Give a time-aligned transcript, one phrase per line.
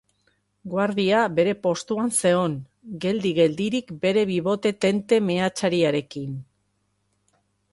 [0.69, 2.55] Guardia bere postuan zegoen,
[3.03, 6.33] geldi-geldirik, bere bibote tente mehatxariarekin.